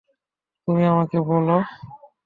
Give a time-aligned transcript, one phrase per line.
[0.67, 1.57] তুমি আমাকে বলো।